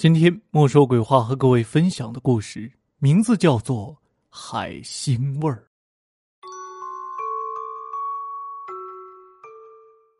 [0.00, 3.88] 今天莫说鬼话和各位分享的故事名字叫做
[4.30, 5.56] 《海腥味儿》。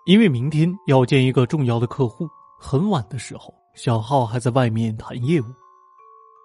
[0.05, 2.29] 因为明天要见一个重要的客户，
[2.59, 5.47] 很晚的时候，小浩还在外面谈业务。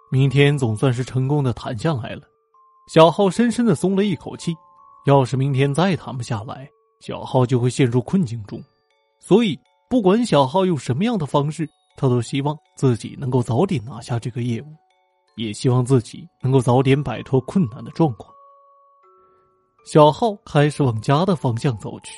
[0.09, 2.21] 明天总算是成功的谈下来了，
[2.87, 4.55] 小浩深深的松了一口气。
[5.05, 6.69] 要是明天再谈不下来，
[7.01, 8.63] 小浩就会陷入困境中。
[9.19, 9.59] 所以，
[9.89, 11.67] 不管小浩用什么样的方式。
[11.95, 14.65] 他都希望自己能够早点拿下这个业务，
[15.35, 18.33] 也希望自己能够早点摆脱困难的状况。
[19.85, 22.11] 小浩开始往家的方向走去。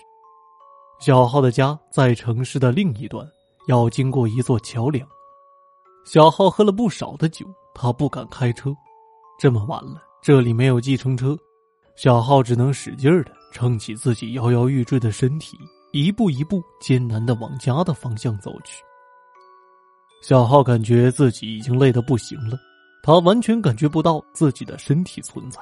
[1.00, 3.28] 小浩的家在城市的另一端，
[3.68, 5.08] 要经过一座桥梁。
[6.06, 8.74] 小浩喝了不少的酒，他不敢开车。
[9.38, 11.38] 这么晚了，这里没有计程车，
[11.96, 15.58] 小浩只能使劲的撑起自己摇摇欲坠的身体，
[15.92, 18.82] 一步一步艰难的往家的方向走去。
[20.22, 22.58] 小浩感觉自己已经累得不行了，
[23.04, 25.60] 他完全感觉不到自己的身体存在。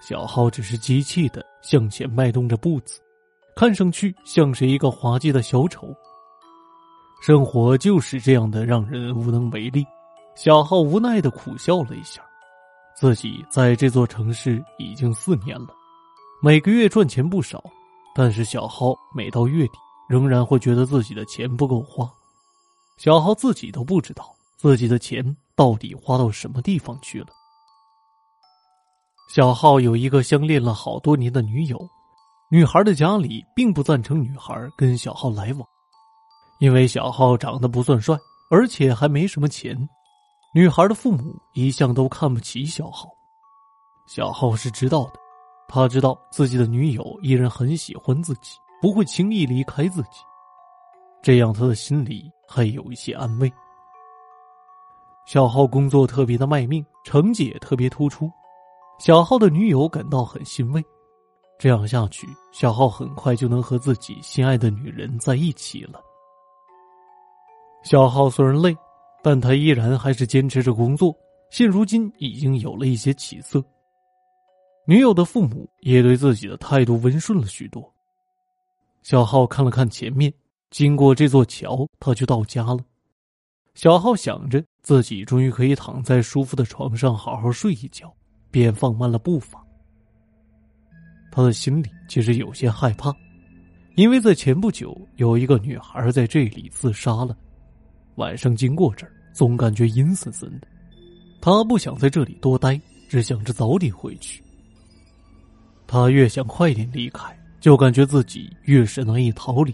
[0.00, 3.00] 小浩只是机器的向前迈动着步子，
[3.56, 5.88] 看上去像是一个滑稽的小丑。
[7.20, 9.84] 生活就是这样的，让人无能为力。
[10.36, 12.22] 小浩无奈的苦笑了一下，
[12.96, 15.68] 自己在这座城市已经四年了，
[16.42, 17.62] 每个月赚钱不少，
[18.14, 19.78] 但是小浩每到月底
[20.08, 22.08] 仍然会觉得自己的钱不够花。
[22.96, 27.28] 小浩自己都不知道自己的钱到底花到什么地方去了。
[29.28, 31.78] 小浩有一个相恋了好多年的女友，
[32.50, 35.68] 女孩的家里并不赞成女孩跟小浩来往，
[36.60, 38.16] 因为小浩长得不算帅，
[38.50, 39.76] 而且还没什么钱。
[40.54, 43.08] 女孩的父母一向都看不起小浩。
[44.06, 45.14] 小浩是知道的，
[45.66, 50.20] 他知道自己的女友依然很喜欢自己，不会轻易离开自己。
[51.24, 53.50] 这样，他的心里还有一些安慰。
[55.24, 58.30] 小浩工作特别的卖命，成绩也特别突出，
[58.98, 60.84] 小浩的女友感到很欣慰。
[61.58, 65.98] 这样下去，小浩很快就能和自己心爱的女人在一起了。
[67.84, 68.76] 小浩虽然累，
[69.22, 71.16] 但他依然还是坚持着工作。
[71.48, 73.64] 现如今已经有了一些起色，
[74.86, 77.90] 女友的父母也对自己的态度温顺了许多。
[79.00, 80.30] 小浩看了看前面。
[80.74, 82.80] 经过这座桥，他就到家了。
[83.76, 88.12] 小浩想着自己终于可以躺在舒服的床上好好睡一觉，
[88.50, 89.64] 便放慢了步伐。
[91.30, 93.14] 他的心里其实有些害怕，
[93.94, 97.38] 因为在前不久有一个女孩在这里自杀了。
[98.16, 100.66] 晚上经过这儿，总感觉阴森森的。
[101.40, 104.42] 他不想在这里多待，只想着早点回去。
[105.86, 109.72] 他越想快点离开，就感觉自己越是难以逃离。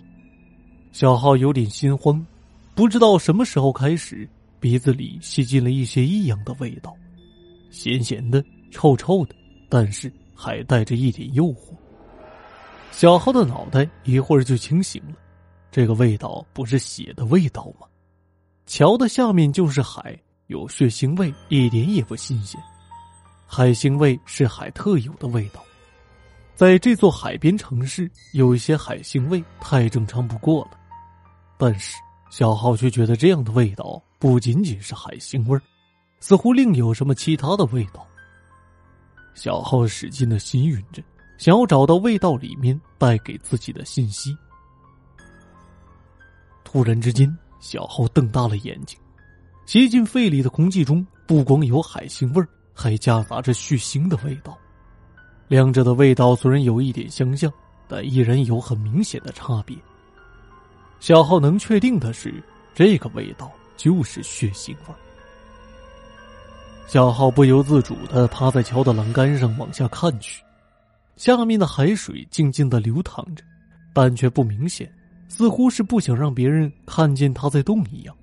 [0.92, 2.24] 小浩有点心慌，
[2.74, 4.28] 不知道什么时候开始，
[4.58, 6.94] 鼻子里吸进了一些异样的味道，
[7.70, 9.34] 咸咸的、臭臭的，
[9.68, 11.72] 但是还带着一点诱惑。
[12.90, 15.14] 小浩的脑袋一会儿就清醒了，
[15.70, 17.86] 这个味道不是血的味道吗？
[18.66, 20.18] 桥的下面就是海，
[20.48, 22.60] 有血腥味，一点也不新鲜。
[23.46, 25.62] 海腥味是海特有的味道，
[26.54, 30.78] 在这座海边城市，有一些海腥味太正常不过了。
[31.60, 31.98] 但是
[32.31, 35.60] 小浩却觉得这样的味道不仅仅是海腥味儿，
[36.19, 38.06] 似乎另有什么其他的味道。
[39.34, 41.03] 小浩使劲的吸吮着，
[41.37, 44.34] 想要找到味道里面带给自己的信息。
[46.65, 48.99] 突然之间，小浩瞪大了眼睛，
[49.66, 54.56] 吸进肺里的空气中不光有海腥味儿，还夹杂着血腥的味道。
[55.47, 57.53] 两者的味道虽然有一点相像，
[57.87, 59.76] 但依然有很明显的差别。
[61.00, 62.43] 小浩能确定的是，
[62.75, 64.94] 这个味道就是血腥味。
[66.87, 70.43] 小浩不由自主的趴在桥的栏杆上往下看去，
[71.16, 73.43] 下面的海水静静的流淌着，
[73.94, 74.93] 但却不明显，
[75.27, 78.14] 似乎是不想让别人看见它在动一样。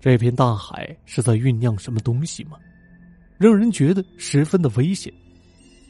[0.00, 2.58] 这片大海是在酝酿什么东西吗？
[3.38, 5.10] 让人觉得十分的危险。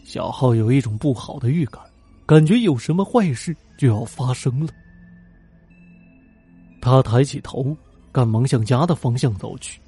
[0.04, 1.82] 小浩有一种不好的预感，
[2.24, 4.72] 感觉有什么坏事就要发生了。
[6.84, 7.74] 他抬起头，
[8.12, 9.80] 赶忙向家的方向走去。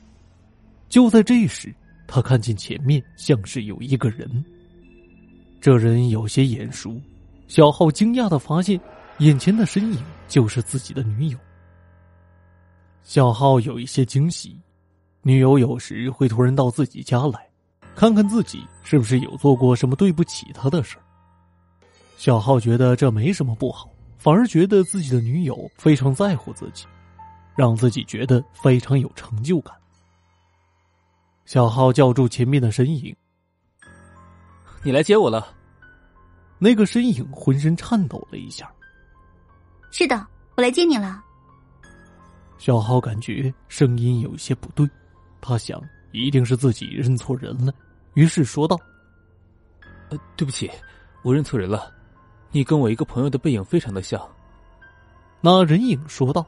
[0.88, 1.72] 就在这时，
[2.06, 4.44] 他看见前面像是有一个人。
[5.60, 6.98] 这人有些眼熟，
[7.48, 8.80] 小浩惊讶的发现，
[9.18, 11.38] 眼前的身影就是自己的女友。
[13.02, 14.58] 小浩有一些惊喜，
[15.22, 17.46] 女友有时会突然到自己家来，
[17.94, 21.02] 看看自己是不是有做过什么对不起她的事儿。
[22.16, 23.90] 小浩觉得这没什么不好。
[24.26, 26.84] 反而觉得自己的女友非常在乎自己，
[27.54, 29.72] 让自己觉得非常有成就感。
[31.44, 33.14] 小浩叫住前面的身影
[34.82, 35.54] ：“你来接我了。”
[36.58, 38.68] 那个身影浑身颤抖了一下。
[39.92, 40.26] “是的，
[40.56, 41.22] 我来接你了。”
[42.58, 44.90] 小浩感觉声音有些不对，
[45.40, 45.80] 他想
[46.10, 47.72] 一定是自己认错人了，
[48.14, 48.76] 于是说道
[50.10, 50.68] ：“呃，对不起，
[51.22, 51.94] 我认错人了。
[52.52, 54.20] 你跟我一个朋友的背影非常的像。”
[55.40, 56.44] 那人影说道：“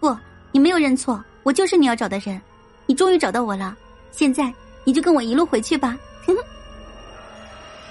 [0.00, 0.16] 不，
[0.52, 2.40] 你没有认错，我就是你要找的人。
[2.86, 3.76] 你终于找到我了，
[4.10, 4.52] 现在
[4.84, 5.96] 你就跟我一路回去吧。”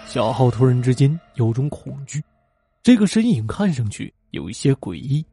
[0.05, 2.21] 小浩突然之间有种恐惧，
[2.83, 5.25] 这个身影看上去有一些诡异。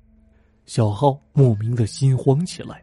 [0.67, 2.83] 小浩莫名的心慌起来，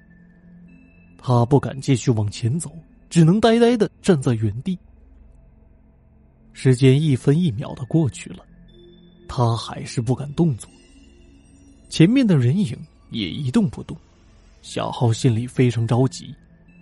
[1.18, 2.72] 他不敢继续往前走，
[3.10, 4.78] 只能呆呆的站在原地。
[6.52, 8.46] 时间一分一秒的过去了，
[9.36, 10.70] 他还是不敢动作。
[11.90, 12.78] 前面的人影
[13.10, 13.98] 也一动不动，
[14.62, 16.36] 小浩心里非常着急，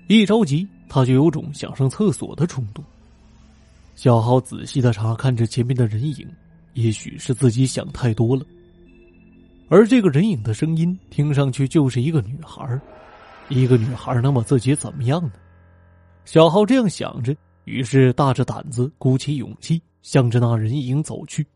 [0.09, 2.83] 一着急他就有种想上厕所的冲动。
[3.95, 6.27] 小浩仔细的查看着前面的人影，
[6.74, 8.45] 也许是自己想太多了。
[9.69, 12.77] 而这个人影的声音听上去就是一个女孩
[13.48, 15.31] 一个女孩那么自己怎么样呢？
[16.25, 17.33] 小浩这样想着，
[17.63, 21.48] 于是大着胆子，鼓起勇气，向着那人影走去。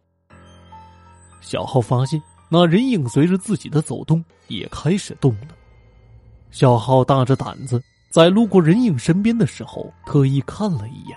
[1.46, 2.20] 小浩发现
[2.50, 5.50] 那人影随着自己的走动也开始动了。
[6.50, 11.16] 小浩大着胆子，在路过人影身边的时候，特意看了一眼，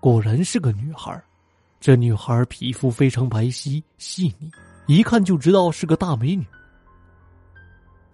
[0.00, 1.22] 果然是个女孩
[1.78, 4.50] 这女孩皮肤非常白皙细腻。
[4.86, 6.46] 一看就知道是个大美女。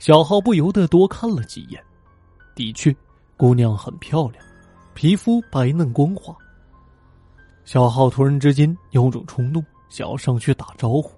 [0.01, 1.81] 小浩不由得多看了几眼，
[2.57, 2.95] 的确，
[3.37, 4.45] 姑娘很漂亮，
[4.93, 6.37] 皮肤白嫩光滑。
[7.65, 11.13] 小浩突然之间有种冲动，想要上去打招呼，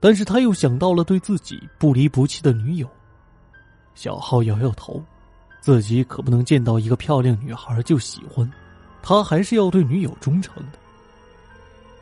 [0.00, 2.88] 但是他又想到了对自己不离不弃的女友。
[3.94, 5.02] 小浩摇摇头，
[5.60, 8.50] 自己可不能见到一个漂亮女孩就喜欢，
[9.02, 10.78] 他还是要对女友忠诚的。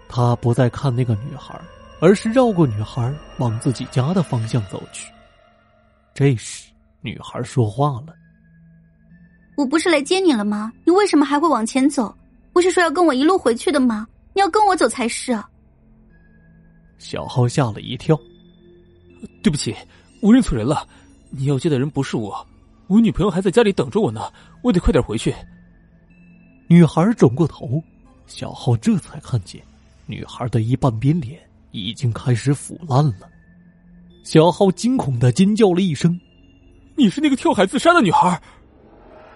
[0.09, 1.61] 他不再看那个女孩。
[2.01, 5.11] 而是绕过女孩，往自己家的方向走去。
[6.13, 6.69] 这时，
[7.01, 8.09] 女孩说话了
[9.57, 10.71] ：“我不是来接你了吗？
[10.85, 12.15] 你为什么还会往前走？
[12.53, 14.07] 不是说要跟我一路回去的吗？
[14.35, 15.33] 你要跟我走才是。”
[17.05, 18.19] 小浩吓了一跳
[19.45, 19.77] ：“对不起，
[20.23, 20.89] 我认错人了。
[21.29, 22.35] 你要接的人不是我，
[22.87, 25.35] 我女朋友还在家里等着我呢，我得快点回去。”
[26.67, 27.83] 女孩转过头，
[28.27, 29.63] 小浩这才看见
[30.07, 31.39] 女孩的一半边脸。
[31.73, 33.29] 已经开始腐烂了，
[34.23, 36.19] 小浩惊恐的尖叫了一声
[36.97, 38.41] ：“你是那个跳海自杀的女孩？”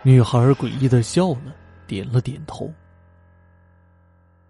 [0.05, 1.55] 女孩诡异的笑了，
[1.87, 2.73] 点了点头：“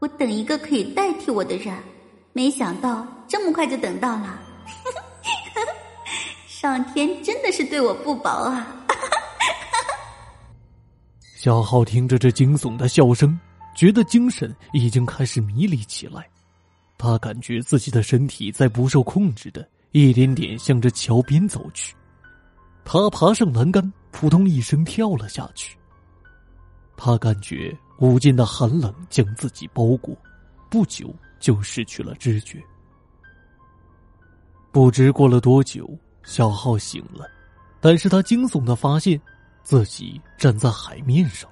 [0.00, 1.74] 我等一个可以代替我的人，
[2.38, 4.38] 没想到这么快就等到了，
[6.46, 8.64] 上天真的是对我不薄啊！”
[11.34, 13.36] 小浩听着这惊悚的笑声，
[13.74, 16.30] 觉得精神已经开始迷离起来。
[16.96, 21.92] 他感觉自己的身体在不受控制的一点点向着桥边走去，
[22.84, 25.76] 他爬上栏杆，扑通一声跳了下去。
[26.96, 30.16] 他感觉无尽的寒冷将自己包裹，
[30.70, 32.62] 不久就失去了知觉。
[34.70, 35.88] 不知过了多久，
[36.22, 37.28] 小浩醒了，
[37.80, 39.20] 但是他惊悚的发现，
[39.62, 41.50] 自己站在海面上，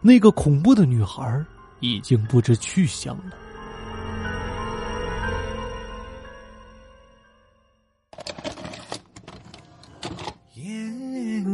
[0.00, 1.44] 那个恐怖的女孩
[1.80, 3.36] 已经不知去向了。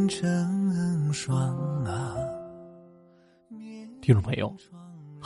[0.07, 2.15] 成双啊！
[4.01, 4.55] 听众朋友，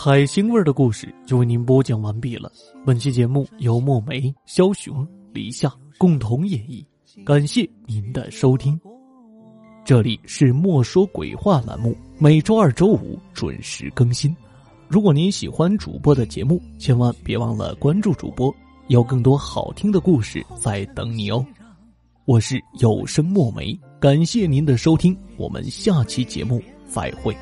[0.02, 2.50] 海腥味的故事就为您播讲完毕了。
[2.86, 6.82] 本期节目由墨梅、肖雄、李夏共同演绎，
[7.26, 8.80] 感谢您的收听。
[9.84, 14.34] 这里是莫说鬼话栏目，每周二、周五准时更新。
[14.88, 18.56] 如果您喜欢主播的节目，千万别忘了关注主播，
[18.88, 21.46] 有更多好听的故事在等你哦。
[22.24, 27.36] 我是有声墨梅，感谢您的收听，我们下期节目再会。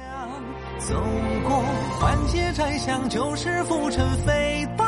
[0.79, 0.95] 走
[1.43, 1.63] 过
[2.01, 4.87] 万劫拆响，就是浮尘飞荡，